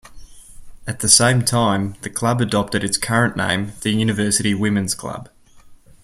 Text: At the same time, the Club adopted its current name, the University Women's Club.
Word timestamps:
At 0.87 1.01
the 1.01 1.07
same 1.07 1.45
time, 1.45 1.93
the 2.01 2.09
Club 2.09 2.41
adopted 2.41 2.83
its 2.83 2.97
current 2.97 3.37
name, 3.37 3.73
the 3.81 3.91
University 3.91 4.55
Women's 4.55 4.95
Club. 4.95 5.29